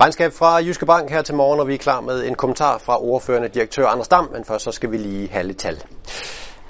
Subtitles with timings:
[0.00, 3.02] Regnskab fra Jyske Bank her til morgen, og vi er klar med en kommentar fra
[3.02, 5.82] ordførende direktør Anders Dam, men først så skal vi lige have lidt tal.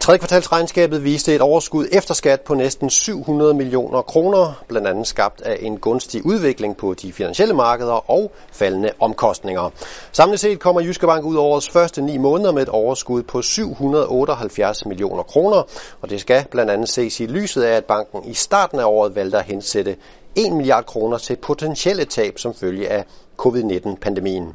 [0.01, 5.41] Tredje kvartalsregnskabet viste et overskud efter skat på næsten 700 millioner kroner, blandt andet skabt
[5.41, 9.71] af en gunstig udvikling på de finansielle markeder og faldende omkostninger.
[10.13, 13.43] Samlet set kommer Jyske Bank ud over årets første ni måneder med et overskud på
[13.43, 15.63] 778 millioner kroner,
[16.01, 19.15] og det skal blandt andet ses i lyset af, at banken i starten af året
[19.15, 19.97] valgte at hensætte
[20.37, 23.05] 1 milliard kroner til potentielle tab som følge af
[23.37, 24.55] covid-19-pandemien.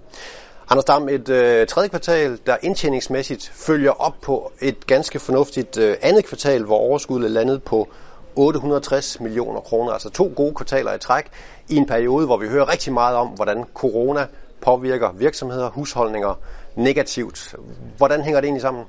[0.69, 5.95] Anders Dam, et øh, tredje kvartal, der indtjeningsmæssigt følger op på et ganske fornuftigt øh,
[6.01, 7.87] andet kvartal, hvor overskuddet landede på
[8.35, 11.25] 860 millioner kroner, altså to gode kvartaler i træk,
[11.69, 14.27] i en periode, hvor vi hører rigtig meget om, hvordan corona
[14.61, 16.39] påvirker virksomheder, husholdninger
[16.75, 17.55] negativt.
[17.97, 18.83] Hvordan hænger det egentlig sammen?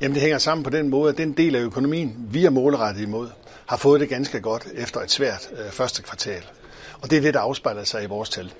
[0.00, 3.02] Jamen det hænger sammen på den måde, at den del af økonomien, vi er målrettet
[3.02, 3.28] imod,
[3.66, 6.42] har fået det ganske godt efter et svært øh, første kvartal.
[7.02, 8.52] Og det er det, der afspejler sig i vores tal.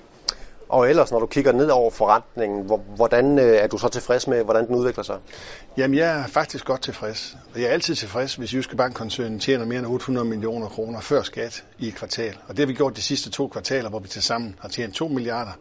[0.71, 4.43] Og ellers, når du kigger ned over forretningen, hvordan øh, er du så tilfreds med,
[4.43, 5.17] hvordan den udvikler sig?
[5.77, 7.37] Jamen, jeg er faktisk godt tilfreds.
[7.55, 11.63] Jeg er altid tilfreds, hvis Jyske Bankkoncernen tjener mere end 800 millioner kroner før skat
[11.79, 12.37] i et kvartal.
[12.47, 14.95] Og det har vi gjort de sidste to kvartaler, hvor vi til sammen har tjent
[14.95, 15.51] 2 milliarder.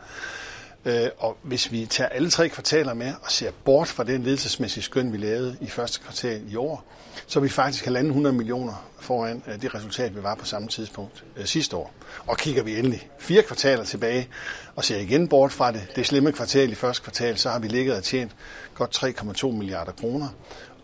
[0.85, 4.85] Øh, og hvis vi tager alle tre kvartaler med og ser bort fra den ledelsesmæssige
[4.85, 6.85] skøn, vi lavede i første kvartal i år,
[7.27, 11.25] så er vi faktisk 100 millioner foran øh, det resultat, vi var på samme tidspunkt
[11.37, 11.95] øh, sidste år.
[12.27, 14.29] Og kigger vi endelig fire kvartaler tilbage
[14.77, 17.69] og ser igen bort fra det, det slemme kvartal i første kvartal, så har vi
[17.69, 18.37] ligget og tjent
[18.75, 19.05] godt
[19.45, 20.29] 3,2 milliarder kroner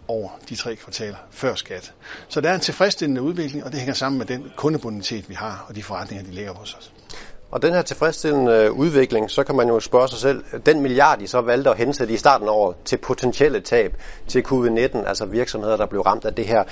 [0.08, 1.92] over de tre kvartaler før skat.
[2.28, 5.64] Så der er en tilfredsstillende udvikling, og det hænger sammen med den kundebonitet, vi har,
[5.68, 6.92] og de forretninger, de ligger hos os.
[7.50, 11.22] Og den her tilfredsstillende øh, udvikling, så kan man jo spørge sig selv, den milliard,
[11.22, 13.96] I så valgte at hensætte i starten af året til potentielle tab
[14.28, 16.64] til covid-19, altså virksomheder, der blev ramt af det her,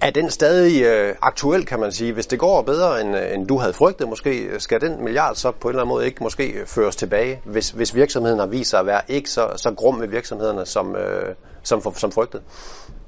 [0.00, 2.12] er den stadig øh, aktuel, kan man sige?
[2.12, 5.34] Hvis det går bedre, end, øh, end du havde frygtet måske, øh, skal den milliard
[5.34, 8.70] så på en eller anden måde ikke måske føres tilbage, hvis, hvis virksomheden har vist
[8.70, 11.34] sig at være ikke så, så grum med virksomhederne, som, øh,
[11.66, 12.42] som, for, som frygtet?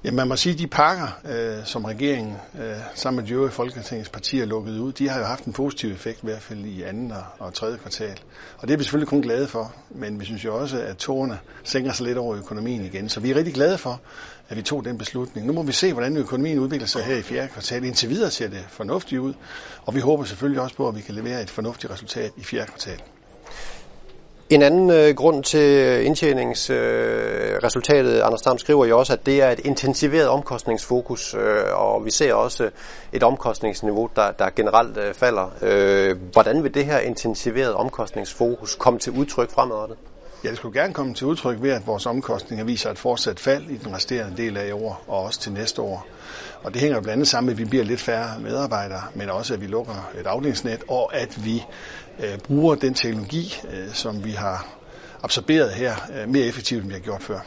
[0.04, 3.52] Ja, man må sige, at de pakker, øh, som regeringen øh, sammen med de øvrige
[3.52, 6.82] Folketingets partier lukkede ud, de har jo haft en positiv effekt, i hvert fald i
[6.82, 8.20] anden og, og tredje kvartal.
[8.58, 11.38] Og det er vi selvfølgelig kun glade for, men vi synes jo også, at tårerne
[11.64, 13.08] sænker sig lidt over økonomien igen.
[13.08, 14.00] Så vi er rigtig glade for,
[14.48, 15.47] at vi tog den beslutning.
[15.47, 17.84] Nu må vi se, hvordan økonomien udvikler sig her i fjerde kvartal.
[17.84, 19.34] Indtil videre ser det fornuftigt ud,
[19.82, 22.66] og vi håber selvfølgelig også på, at vi kan levere et fornuftigt resultat i fjerde
[22.66, 23.02] kvartal.
[24.50, 29.42] En anden øh, grund til indtjeningsresultatet, øh, øh Anders Dam skriver jo også, at det
[29.42, 32.70] er et intensiveret omkostningsfokus, øh, og vi ser også
[33.12, 35.50] et omkostningsniveau, der, der generelt øh, falder.
[35.62, 39.97] Øh, hvordan vil det her intensiverede omkostningsfokus komme til udtryk fremadrettet?
[40.44, 43.71] Ja, det skulle gerne komme til udtryk ved, at vores omkostninger viser et fortsat fald
[43.71, 46.06] i den resterende del af i år og også til næste år.
[46.62, 49.54] Og det hænger blandt andet sammen med, at vi bliver lidt færre medarbejdere, men også
[49.54, 51.65] at vi lukker et afdelingsnet, og at vi
[52.19, 54.66] øh, bruger den teknologi, øh, som vi har
[55.22, 57.41] absorberet her, øh, mere effektivt, end vi har gjort før.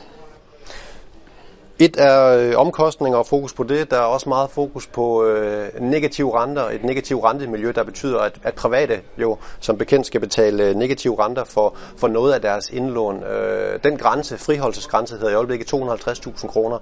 [1.80, 3.92] Et er øh, omkostninger og fokus på det.
[3.92, 8.40] Der er også meget fokus på øh, negative renter, et negativt rentemiljø, der betyder, at,
[8.44, 12.70] at private jo som bekendt skal betale øh, negative renter for, for noget af deres
[12.70, 13.24] indlån.
[13.24, 16.78] Øh, den grænse, friholdelsesgrænse, hedder i øjeblikket 250.000 kroner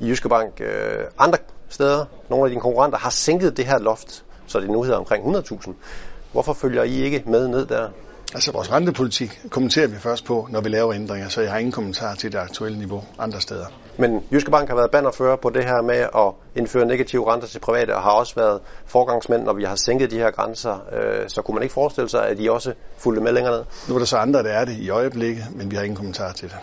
[0.00, 0.60] i Jyske Bank.
[0.60, 1.38] Øh, andre
[1.68, 5.36] steder, nogle af dine konkurrenter, har sænket det her loft, så det nu hedder omkring
[5.36, 5.72] 100.000.
[6.32, 7.88] Hvorfor følger I ikke med ned der?
[8.34, 11.72] Altså vores rentepolitik kommenterer vi først på, når vi laver ændringer, så jeg har ingen
[11.72, 13.66] kommentar til det aktuelle niveau andre steder.
[13.98, 17.58] Men Jyske Bank har været bannerfører på det her med at indføre negative renter til
[17.58, 20.84] private, og har også været forgangsmænd, når vi har sænket de her grænser.
[20.92, 23.64] Øh, så kunne man ikke forestille sig, at de også fulgte med længere ned?
[23.88, 26.32] Nu er der så andre, der er det i øjeblikket, men vi har ingen kommentar
[26.32, 26.56] til det.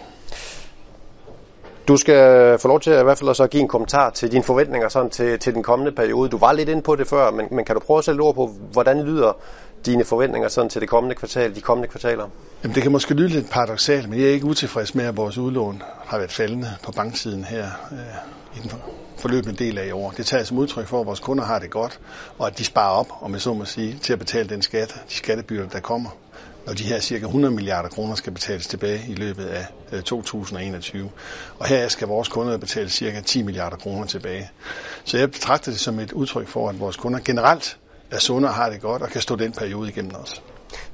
[1.87, 4.43] Du skal få lov til at, i hvert fald at give en kommentar til dine
[4.43, 6.29] forventninger sådan til, til den kommende periode.
[6.29, 8.35] Du var lidt inde på det før, men, men kan du prøve at sætte ord
[8.35, 9.33] på, hvordan lyder
[9.85, 12.29] dine forventninger sådan til det kommende kvartal, de kommende kvartaler?
[12.63, 15.37] Jamen, det kan måske lyde lidt paradoxalt, men jeg er ikke utilfreds med, at vores
[15.37, 18.71] udlån har været faldende på banksiden her øh, i den
[19.17, 20.11] forløbende del af i år.
[20.11, 21.99] Det tager som udtryk for, at vores kunder har det godt,
[22.37, 25.03] og at de sparer op, om jeg så må sige, til at betale den skat,
[25.09, 26.09] de skattebyrder, der kommer
[26.65, 31.11] når de her cirka 100 milliarder kroner skal betales tilbage i løbet af øh, 2021.
[31.59, 34.49] Og her skal vores kunder betale cirka 10 milliarder kroner tilbage.
[35.03, 37.77] Så jeg betragter det som et udtryk for, at vores kunder generelt
[38.11, 40.41] er sunde og har det godt og kan stå den periode igennem også.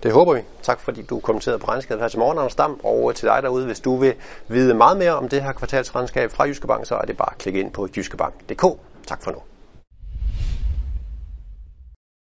[0.04, 0.42] Det håber vi.
[0.62, 3.66] Tak fordi du kommenterede på regnskabet her til morgen, Anders Dam, og til dig derude.
[3.66, 4.14] Hvis du vil
[4.48, 7.38] vide meget mere om det her kvartalsregnskab fra Jyske Bank, så er det bare at
[7.38, 8.64] klikke ind på jyskebank.dk.
[9.08, 9.57] Tak for nu.